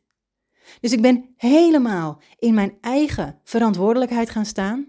Dus 0.79 0.91
ik 0.91 1.01
ben 1.01 1.33
helemaal 1.35 2.21
in 2.39 2.53
mijn 2.53 2.77
eigen 2.81 3.39
verantwoordelijkheid 3.43 4.29
gaan 4.29 4.45
staan. 4.45 4.87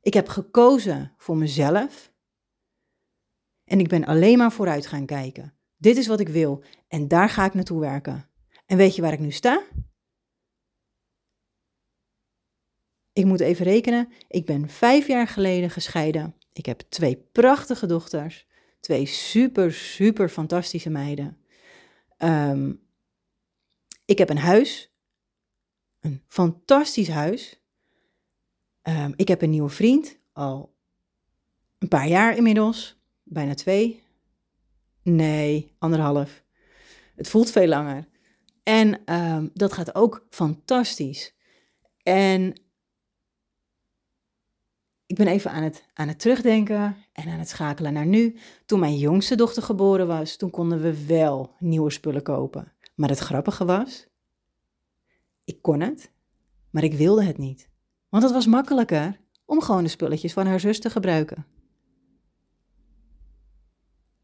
Ik 0.00 0.14
heb 0.14 0.28
gekozen 0.28 1.12
voor 1.16 1.36
mezelf. 1.36 2.12
En 3.64 3.80
ik 3.80 3.88
ben 3.88 4.04
alleen 4.04 4.38
maar 4.38 4.52
vooruit 4.52 4.86
gaan 4.86 5.06
kijken. 5.06 5.54
Dit 5.76 5.96
is 5.96 6.06
wat 6.06 6.20
ik 6.20 6.28
wil 6.28 6.64
en 6.88 7.08
daar 7.08 7.28
ga 7.28 7.44
ik 7.44 7.54
naartoe 7.54 7.80
werken. 7.80 8.28
En 8.66 8.76
weet 8.76 8.96
je 8.96 9.02
waar 9.02 9.12
ik 9.12 9.18
nu 9.18 9.30
sta? 9.30 9.62
Ik 13.18 13.24
moet 13.24 13.40
even 13.40 13.64
rekenen. 13.64 14.08
Ik 14.28 14.46
ben 14.46 14.68
vijf 14.68 15.06
jaar 15.06 15.26
geleden 15.26 15.70
gescheiden. 15.70 16.34
Ik 16.52 16.66
heb 16.66 16.80
twee 16.88 17.16
prachtige 17.32 17.86
dochters. 17.86 18.46
Twee 18.80 19.06
super, 19.06 19.72
super 19.72 20.28
fantastische 20.28 20.90
meiden. 20.90 21.38
Ehm, 22.16 22.72
ik 24.04 24.18
heb 24.18 24.30
een 24.30 24.38
huis. 24.38 24.92
Een 26.00 26.22
fantastisch 26.28 27.08
huis. 27.08 27.62
Ehm, 28.82 29.12
ik 29.16 29.28
heb 29.28 29.42
een 29.42 29.50
nieuwe 29.50 29.68
vriend. 29.68 30.18
Al 30.32 30.74
een 31.78 31.88
paar 31.88 32.08
jaar 32.08 32.36
inmiddels. 32.36 33.00
Bijna 33.22 33.54
twee. 33.54 34.02
Nee, 35.02 35.74
anderhalf. 35.78 36.44
Het 37.16 37.28
voelt 37.28 37.50
veel 37.50 37.66
langer. 37.66 38.08
En 38.62 39.04
ehm, 39.04 39.48
dat 39.54 39.72
gaat 39.72 39.94
ook 39.94 40.26
fantastisch. 40.30 41.34
En 42.02 42.66
ben 45.18 45.26
even 45.26 45.50
aan 45.50 45.62
het, 45.62 45.84
aan 45.94 46.08
het 46.08 46.18
terugdenken 46.18 46.96
en 47.12 47.28
aan 47.28 47.38
het 47.38 47.48
schakelen 47.48 47.92
naar 47.92 48.06
nu. 48.06 48.36
Toen 48.66 48.80
mijn 48.80 48.96
jongste 48.96 49.34
dochter 49.34 49.62
geboren 49.62 50.06
was, 50.06 50.36
toen 50.36 50.50
konden 50.50 50.80
we 50.80 51.06
wel 51.06 51.54
nieuwe 51.58 51.90
spullen 51.90 52.22
kopen. 52.22 52.72
Maar 52.94 53.08
het 53.08 53.18
grappige 53.18 53.64
was, 53.64 54.06
ik 55.44 55.62
kon 55.62 55.80
het, 55.80 56.12
maar 56.70 56.82
ik 56.82 56.94
wilde 56.94 57.24
het 57.24 57.38
niet. 57.38 57.68
Want 58.08 58.22
het 58.22 58.32
was 58.32 58.46
makkelijker 58.46 59.20
om 59.44 59.60
gewoon 59.60 59.82
de 59.82 59.88
spulletjes 59.88 60.32
van 60.32 60.46
haar 60.46 60.60
zus 60.60 60.80
te 60.80 60.90
gebruiken. 60.90 61.46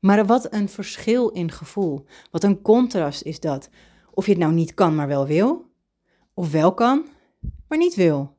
Maar 0.00 0.26
wat 0.26 0.52
een 0.52 0.68
verschil 0.68 1.28
in 1.28 1.50
gevoel. 1.50 2.04
Wat 2.30 2.44
een 2.44 2.62
contrast 2.62 3.22
is 3.22 3.40
dat. 3.40 3.68
Of 4.10 4.24
je 4.24 4.30
het 4.30 4.40
nou 4.40 4.52
niet 4.52 4.74
kan, 4.74 4.94
maar 4.94 5.08
wel 5.08 5.26
wil. 5.26 5.70
Of 6.34 6.50
wel 6.50 6.74
kan, 6.74 7.06
maar 7.68 7.78
niet 7.78 7.94
wil. 7.94 8.36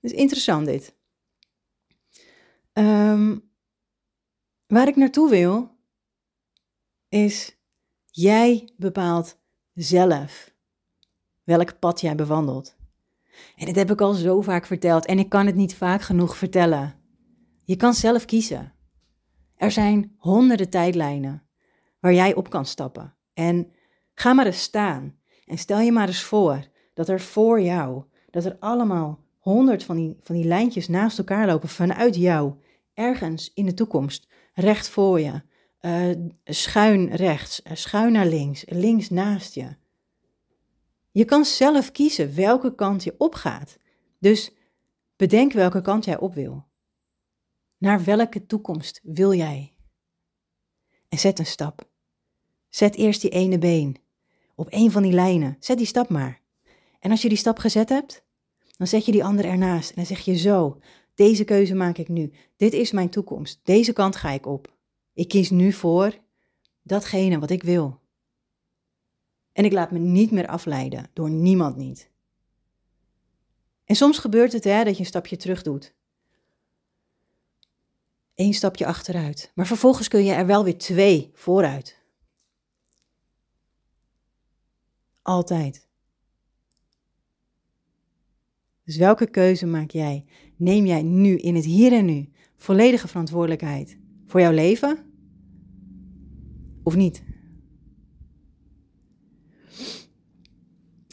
Dus 0.00 0.12
interessant 0.12 0.66
dit. 0.66 0.95
Um, 2.78 3.50
waar 4.66 4.88
ik 4.88 4.96
naartoe 4.96 5.30
wil, 5.30 5.76
is 7.08 7.56
jij 8.10 8.68
bepaalt 8.76 9.38
zelf 9.74 10.54
welk 11.44 11.78
pad 11.78 12.00
jij 12.00 12.14
bewandelt. 12.14 12.76
En 13.56 13.66
dit 13.66 13.76
heb 13.76 13.90
ik 13.90 14.00
al 14.00 14.12
zo 14.12 14.40
vaak 14.40 14.66
verteld 14.66 15.06
en 15.06 15.18
ik 15.18 15.28
kan 15.28 15.46
het 15.46 15.54
niet 15.54 15.74
vaak 15.74 16.02
genoeg 16.02 16.36
vertellen. 16.36 16.94
Je 17.64 17.76
kan 17.76 17.94
zelf 17.94 18.24
kiezen. 18.24 18.72
Er 19.56 19.70
zijn 19.70 20.14
honderden 20.18 20.70
tijdlijnen 20.70 21.42
waar 22.00 22.14
jij 22.14 22.34
op 22.34 22.50
kan 22.50 22.66
stappen. 22.66 23.14
En 23.34 23.72
ga 24.14 24.32
maar 24.32 24.46
eens 24.46 24.62
staan 24.62 25.18
en 25.44 25.58
stel 25.58 25.80
je 25.80 25.92
maar 25.92 26.08
eens 26.08 26.22
voor 26.22 26.68
dat 26.94 27.08
er 27.08 27.20
voor 27.20 27.60
jou, 27.60 28.04
dat 28.30 28.44
er 28.44 28.56
allemaal 28.60 29.24
honderd 29.38 29.84
van 29.84 29.96
die, 29.96 30.16
van 30.20 30.34
die 30.34 30.44
lijntjes 30.44 30.88
naast 30.88 31.18
elkaar 31.18 31.46
lopen 31.46 31.68
vanuit 31.68 32.16
jou, 32.16 32.54
ergens 32.96 33.50
in 33.54 33.66
de 33.66 33.74
toekomst, 33.74 34.28
recht 34.54 34.88
voor 34.88 35.20
je, 35.20 35.42
uh, 35.80 36.28
schuin 36.44 37.14
rechts, 37.14 37.60
uh, 37.66 37.74
schuin 37.74 38.12
naar 38.12 38.26
links, 38.26 38.64
links 38.66 39.10
naast 39.10 39.54
je. 39.54 39.76
Je 41.10 41.24
kan 41.24 41.44
zelf 41.44 41.90
kiezen 41.90 42.34
welke 42.34 42.74
kant 42.74 43.04
je 43.04 43.14
opgaat. 43.18 43.78
Dus 44.18 44.52
bedenk 45.16 45.52
welke 45.52 45.80
kant 45.80 46.04
jij 46.04 46.18
op 46.18 46.34
wil. 46.34 46.64
Naar 47.78 48.04
welke 48.04 48.46
toekomst 48.46 49.00
wil 49.02 49.34
jij? 49.34 49.76
En 51.08 51.18
zet 51.18 51.38
een 51.38 51.46
stap. 51.46 51.88
Zet 52.68 52.94
eerst 52.94 53.20
die 53.20 53.30
ene 53.30 53.58
been 53.58 53.96
op 54.54 54.66
een 54.70 54.90
van 54.90 55.02
die 55.02 55.12
lijnen. 55.12 55.56
Zet 55.60 55.78
die 55.78 55.86
stap 55.86 56.08
maar. 56.08 56.40
En 57.00 57.10
als 57.10 57.22
je 57.22 57.28
die 57.28 57.38
stap 57.38 57.58
gezet 57.58 57.88
hebt, 57.88 58.24
dan 58.76 58.86
zet 58.86 59.04
je 59.04 59.12
die 59.12 59.24
andere 59.24 59.48
ernaast 59.48 59.88
en 59.88 59.96
dan 59.96 60.06
zeg 60.06 60.20
je 60.20 60.36
zo, 60.36 60.80
Deze 61.16 61.44
keuze 61.44 61.74
maak 61.74 61.98
ik 61.98 62.08
nu. 62.08 62.32
Dit 62.56 62.72
is 62.72 62.92
mijn 62.92 63.08
toekomst. 63.08 63.60
Deze 63.62 63.92
kant 63.92 64.16
ga 64.16 64.30
ik 64.30 64.46
op. 64.46 64.74
Ik 65.12 65.28
kies 65.28 65.50
nu 65.50 65.72
voor 65.72 66.18
datgene 66.82 67.38
wat 67.38 67.50
ik 67.50 67.62
wil. 67.62 68.00
En 69.52 69.64
ik 69.64 69.72
laat 69.72 69.90
me 69.90 69.98
niet 69.98 70.30
meer 70.30 70.46
afleiden 70.46 71.10
door 71.12 71.30
niemand 71.30 71.76
niet. 71.76 72.10
En 73.84 73.96
soms 73.96 74.18
gebeurt 74.18 74.52
het 74.52 74.64
hè, 74.64 74.84
dat 74.84 74.94
je 74.94 75.00
een 75.00 75.06
stapje 75.06 75.36
terug 75.36 75.62
doet. 75.62 75.94
Eén 78.34 78.54
stapje 78.54 78.86
achteruit. 78.86 79.52
Maar 79.54 79.66
vervolgens 79.66 80.08
kun 80.08 80.24
je 80.24 80.32
er 80.32 80.46
wel 80.46 80.64
weer 80.64 80.78
twee 80.78 81.30
vooruit. 81.34 82.02
Altijd. 85.22 85.85
Dus 88.86 88.96
welke 88.96 89.26
keuze 89.26 89.66
maak 89.66 89.90
jij? 89.90 90.24
Neem 90.56 90.86
jij 90.86 91.02
nu 91.02 91.36
in 91.36 91.54
het 91.54 91.64
hier 91.64 91.92
en 91.92 92.04
nu 92.04 92.28
volledige 92.56 93.08
verantwoordelijkheid 93.08 93.98
voor 94.26 94.40
jouw 94.40 94.52
leven? 94.52 94.98
Of 96.82 96.96
niet? 96.96 97.22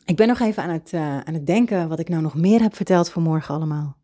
Ik 0.06 0.16
ben 0.16 0.28
nog 0.28 0.40
even 0.40 0.64
aan 0.64 0.70
het, 0.70 0.92
uh, 0.92 1.20
aan 1.20 1.34
het 1.34 1.46
denken 1.46 1.88
wat 1.90 2.00
ik 2.00 2.10
nou 2.10 2.22
nog 2.22 2.36
meer 2.36 2.62
heb 2.62 2.76
verteld 2.76 3.10
voor 3.10 3.22
morgen 3.22 3.56
allemaal. 3.56 3.98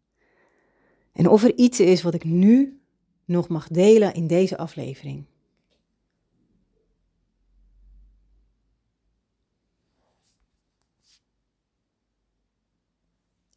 En 1.13 1.27
of 1.27 1.43
er 1.43 1.57
iets 1.57 1.79
is 1.79 2.01
wat 2.01 2.13
ik 2.13 2.23
nu 2.23 2.81
nog 3.25 3.47
mag 3.47 3.67
delen 3.67 4.13
in 4.13 4.27
deze 4.27 4.57
aflevering. 4.57 5.25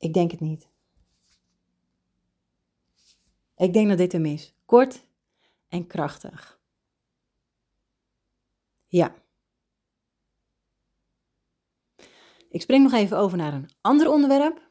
Ik 0.02 0.14
denk 0.14 0.30
het 0.30 0.40
niet. 0.40 0.68
Ik 3.56 3.72
denk 3.72 3.88
dat 3.88 3.98
dit 3.98 4.12
hem 4.12 4.26
is. 4.26 4.54
Kort 4.64 5.06
en 5.68 5.86
krachtig. 5.86 6.60
Ja. 8.86 9.14
Ik 12.48 12.60
spring 12.60 12.82
nog 12.82 12.92
even 12.92 13.18
over 13.18 13.38
naar 13.38 13.52
een 13.52 13.70
ander 13.80 14.10
onderwerp. 14.10 14.70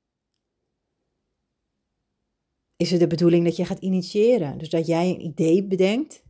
Is 2.76 2.90
het 2.90 3.00
de 3.00 3.06
bedoeling 3.06 3.44
dat 3.44 3.56
je 3.56 3.64
gaat 3.64 3.78
initiëren? 3.78 4.58
Dus 4.58 4.70
dat 4.70 4.86
jij 4.86 5.10
een 5.10 5.24
idee 5.24 5.64
bedenkt, 5.64 6.22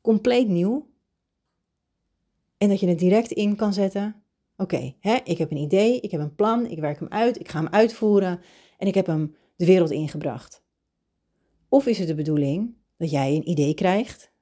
compleet 0.00 0.48
nieuw, 0.48 0.94
en 2.58 2.68
dat 2.68 2.80
je 2.80 2.88
het 2.88 2.98
direct 2.98 3.30
in 3.30 3.56
kan 3.56 3.72
zetten 3.72 4.25
Oké, 4.56 4.94
okay, 5.00 5.20
ik 5.24 5.38
heb 5.38 5.50
een 5.50 5.56
idee, 5.56 6.00
ik 6.00 6.10
heb 6.10 6.20
een 6.20 6.34
plan, 6.34 6.66
ik 6.66 6.78
werk 6.78 6.98
hem 6.98 7.08
uit, 7.08 7.40
ik 7.40 7.48
ga 7.48 7.58
hem 7.58 7.72
uitvoeren 7.72 8.40
en 8.78 8.86
ik 8.86 8.94
heb 8.94 9.06
hem 9.06 9.36
de 9.56 9.66
wereld 9.66 9.90
ingebracht. 9.90 10.64
Of 11.68 11.86
is 11.86 11.98
het 11.98 12.08
de 12.08 12.14
bedoeling 12.14 12.76
dat 12.96 13.10
jij 13.10 13.36
een 13.36 13.48
idee 13.48 13.74
krijgt, 13.74 14.32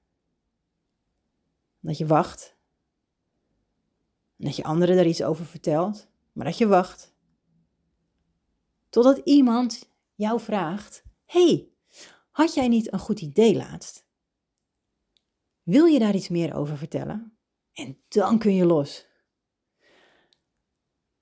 dat 1.81 1.99
je 1.99 2.07
wacht, 2.07 2.57
dat 4.37 4.57
je 4.57 4.65
anderen 4.65 4.97
daar 4.97 5.07
iets 5.07 5.23
over 5.23 5.47
vertelt, 5.47 6.09
maar 6.33 6.45
dat 6.45 6.59
je 6.59 6.67
wacht, 6.67 7.15
totdat 8.89 9.21
iemand 9.25 9.91
jou 10.15 10.41
vraagt: 10.41 11.05
hey, 11.25 11.69
had 12.31 12.55
jij 12.55 12.69
niet 12.69 12.93
een 12.93 12.99
goed 12.99 13.21
idee 13.21 13.57
laatst? 13.57 14.07
Wil 15.63 15.85
je 15.85 15.99
daar 15.99 16.15
iets 16.15 16.29
meer 16.29 16.55
over 16.55 16.77
vertellen? 16.77 17.37
En 17.73 17.99
dan 18.09 18.39
kun 18.39 18.55
je 18.55 18.65
los. 18.65 19.07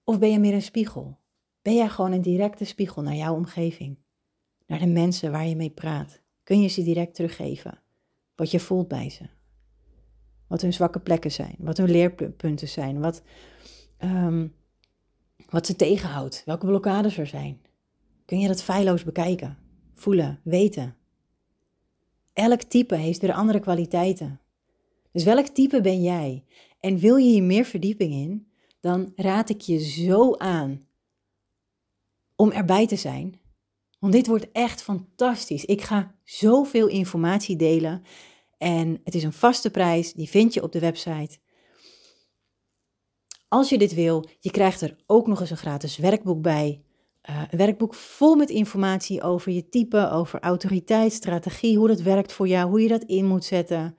Of 0.04 0.18
ben 0.18 0.30
je 0.30 0.38
meer 0.38 0.54
een 0.54 0.62
spiegel? 0.62 1.18
Ben 1.62 1.74
jij 1.74 1.88
gewoon 1.88 2.12
een 2.12 2.22
directe 2.22 2.64
spiegel 2.64 3.02
naar 3.02 3.14
jouw 3.14 3.34
omgeving? 3.34 3.98
Naar 4.66 4.78
de 4.78 4.86
mensen 4.86 5.32
waar 5.32 5.46
je 5.46 5.56
mee 5.56 5.70
praat? 5.70 6.20
Kun 6.42 6.60
je 6.60 6.68
ze 6.68 6.82
direct 6.82 7.14
teruggeven? 7.14 7.80
Wat 8.34 8.50
je 8.50 8.60
voelt 8.60 8.88
bij 8.88 9.10
ze? 9.10 9.28
Wat 10.46 10.60
hun 10.60 10.72
zwakke 10.72 11.00
plekken 11.00 11.32
zijn? 11.32 11.54
Wat 11.58 11.76
hun 11.76 11.90
leerpunten 11.90 12.68
zijn? 12.68 13.00
Wat, 13.00 13.22
um, 14.04 14.54
wat 15.50 15.66
ze 15.66 15.76
tegenhoudt? 15.76 16.42
Welke 16.44 16.66
blokkades 16.66 17.18
er 17.18 17.26
zijn? 17.26 17.60
Kun 18.24 18.38
je 18.38 18.48
dat 18.48 18.62
feilloos 18.62 19.04
bekijken? 19.04 19.58
Voelen? 19.94 20.40
Weten? 20.44 20.96
Elk 22.32 22.62
type 22.62 22.96
heeft 22.96 23.20
weer 23.20 23.32
andere 23.32 23.60
kwaliteiten. 23.60 24.40
Dus 25.12 25.24
welk 25.24 25.46
type 25.46 25.80
ben 25.80 26.02
jij? 26.02 26.44
En 26.80 26.98
wil 26.98 27.16
je 27.16 27.30
hier 27.30 27.42
meer 27.42 27.64
verdieping 27.64 28.12
in? 28.12 28.51
Dan 28.82 29.12
raad 29.16 29.48
ik 29.48 29.60
je 29.60 29.78
zo 29.78 30.36
aan 30.36 30.86
om 32.36 32.50
erbij 32.50 32.86
te 32.86 32.96
zijn. 32.96 33.40
Want 33.98 34.12
dit 34.12 34.26
wordt 34.26 34.52
echt 34.52 34.82
fantastisch. 34.82 35.64
Ik 35.64 35.82
ga 35.82 36.14
zoveel 36.24 36.86
informatie 36.86 37.56
delen. 37.56 38.02
En 38.58 39.00
het 39.04 39.14
is 39.14 39.22
een 39.22 39.32
vaste 39.32 39.70
prijs, 39.70 40.12
die 40.12 40.28
vind 40.28 40.54
je 40.54 40.62
op 40.62 40.72
de 40.72 40.78
website. 40.78 41.38
Als 43.48 43.68
je 43.68 43.78
dit 43.78 43.94
wil, 43.94 44.28
je 44.40 44.50
krijgt 44.50 44.80
er 44.80 44.96
ook 45.06 45.26
nog 45.26 45.40
eens 45.40 45.50
een 45.50 45.56
gratis 45.56 45.96
werkboek 45.96 46.42
bij. 46.42 46.82
Uh, 47.30 47.42
een 47.50 47.58
werkboek 47.58 47.94
vol 47.94 48.34
met 48.34 48.50
informatie 48.50 49.22
over 49.22 49.52
je 49.52 49.68
type, 49.68 50.10
over 50.10 50.40
autoriteit, 50.40 51.12
strategie, 51.12 51.78
hoe 51.78 51.88
dat 51.88 52.00
werkt 52.00 52.32
voor 52.32 52.48
jou, 52.48 52.68
hoe 52.68 52.82
je 52.82 52.88
dat 52.88 53.04
in 53.04 53.26
moet 53.26 53.44
zetten. 53.44 53.96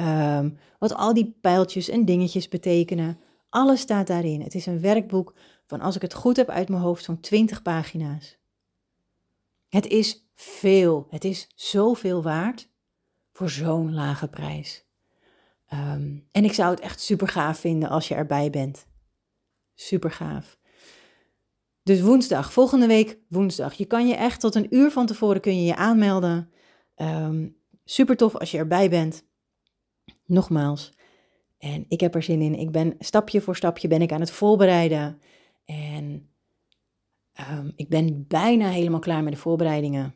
Um, 0.00 0.58
wat 0.78 0.94
al 0.94 1.14
die 1.14 1.38
pijltjes 1.40 1.88
en 1.88 2.04
dingetjes 2.04 2.48
betekenen. 2.48 3.18
Alles 3.48 3.80
staat 3.80 4.06
daarin. 4.06 4.42
Het 4.42 4.54
is 4.54 4.66
een 4.66 4.80
werkboek 4.80 5.34
van, 5.66 5.80
als 5.80 5.96
ik 5.96 6.02
het 6.02 6.14
goed 6.14 6.36
heb 6.36 6.48
uit 6.48 6.68
mijn 6.68 6.82
hoofd, 6.82 7.04
zo'n 7.04 7.20
20 7.20 7.62
pagina's. 7.62 8.38
Het 9.68 9.86
is 9.86 10.28
veel. 10.34 11.06
Het 11.10 11.24
is 11.24 11.48
zoveel 11.54 12.22
waard 12.22 12.68
voor 13.32 13.50
zo'n 13.50 13.94
lage 13.94 14.28
prijs. 14.28 14.84
Ehm, 15.66 16.16
en 16.32 16.44
ik 16.44 16.52
zou 16.52 16.70
het 16.70 16.80
echt 16.80 17.00
super 17.00 17.28
gaaf 17.28 17.58
vinden 17.58 17.88
als 17.88 18.08
je 18.08 18.14
erbij 18.14 18.50
bent. 18.50 18.86
Super 19.74 20.10
gaaf. 20.10 20.58
Dus 21.82 22.00
woensdag, 22.00 22.52
volgende 22.52 22.86
week 22.86 23.18
woensdag. 23.28 23.74
Je 23.74 23.84
kan 23.84 24.08
je 24.08 24.14
echt 24.14 24.40
tot 24.40 24.54
een 24.54 24.74
uur 24.74 24.90
van 24.90 25.06
tevoren 25.06 25.40
kun 25.40 25.56
je 25.56 25.64
je 25.64 25.76
aanmelden. 25.76 26.52
Um, 26.96 27.56
super 27.84 28.16
tof 28.16 28.36
als 28.36 28.50
je 28.50 28.58
erbij 28.58 28.90
bent. 28.90 29.24
Nogmaals. 30.26 30.92
En 31.58 31.84
ik 31.88 32.00
heb 32.00 32.14
er 32.14 32.22
zin 32.22 32.40
in. 32.40 32.54
Ik 32.54 32.70
ben 32.70 32.94
stapje 32.98 33.40
voor 33.40 33.56
stapje 33.56 33.88
ben 33.88 34.02
ik 34.02 34.12
aan 34.12 34.20
het 34.20 34.30
voorbereiden. 34.30 35.20
En 35.64 36.28
um, 37.50 37.72
ik 37.76 37.88
ben 37.88 38.26
bijna 38.26 38.68
helemaal 38.68 39.00
klaar 39.00 39.22
met 39.22 39.32
de 39.32 39.38
voorbereidingen. 39.38 40.14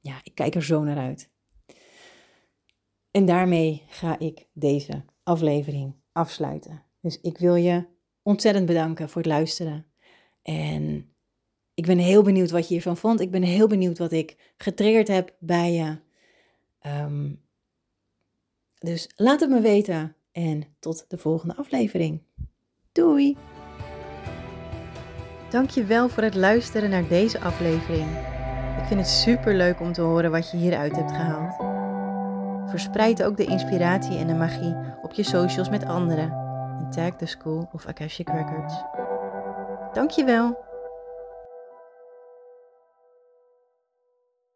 Ja, 0.00 0.20
ik 0.22 0.34
kijk 0.34 0.54
er 0.54 0.62
zo 0.62 0.82
naar 0.82 0.98
uit. 0.98 1.30
En 3.10 3.26
daarmee 3.26 3.82
ga 3.88 4.18
ik 4.18 4.46
deze 4.52 5.04
aflevering 5.22 5.94
afsluiten. 6.12 6.82
Dus 7.00 7.20
ik 7.20 7.38
wil 7.38 7.54
je 7.54 7.86
ontzettend 8.22 8.66
bedanken 8.66 9.08
voor 9.08 9.22
het 9.22 9.30
luisteren. 9.30 9.86
En 10.42 11.12
ik 11.74 11.86
ben 11.86 11.98
heel 11.98 12.22
benieuwd 12.22 12.50
wat 12.50 12.68
je 12.68 12.74
hiervan 12.74 12.96
vond. 12.96 13.20
Ik 13.20 13.30
ben 13.30 13.42
heel 13.42 13.66
benieuwd 13.66 13.98
wat 13.98 14.12
ik 14.12 14.52
getriggerd 14.56 15.08
heb 15.08 15.36
bij 15.38 15.72
je. 15.72 15.98
Um, 16.86 17.42
dus 18.82 19.10
laat 19.16 19.40
het 19.40 19.50
me 19.50 19.60
weten 19.60 20.16
en 20.32 20.64
tot 20.78 21.04
de 21.08 21.18
volgende 21.18 21.56
aflevering. 21.56 22.22
Doei! 22.92 23.36
Dankjewel 25.50 26.08
voor 26.08 26.22
het 26.22 26.34
luisteren 26.34 26.90
naar 26.90 27.08
deze 27.08 27.40
aflevering. 27.40 28.08
Ik 28.78 28.84
vind 28.86 29.00
het 29.00 29.08
super 29.08 29.54
leuk 29.54 29.80
om 29.80 29.92
te 29.92 30.00
horen 30.00 30.30
wat 30.30 30.50
je 30.50 30.56
hieruit 30.56 30.96
hebt 30.96 31.12
gehaald. 31.12 31.70
Verspreid 32.70 33.22
ook 33.22 33.36
de 33.36 33.44
inspiratie 33.44 34.16
en 34.16 34.26
de 34.26 34.34
magie 34.34 34.76
op 35.02 35.12
je 35.12 35.22
socials 35.22 35.68
met 35.68 35.84
anderen 35.84 36.30
en 36.78 36.90
tag 36.90 37.16
de 37.16 37.26
School 37.26 37.68
of 37.72 37.86
Akashic 37.86 38.28
Records. 38.28 38.74
Dankjewel! 39.92 40.71